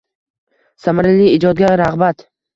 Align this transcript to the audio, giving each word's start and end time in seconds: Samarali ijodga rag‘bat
Samarali 0.85 1.29
ijodga 1.35 1.71
rag‘bat 1.85 2.27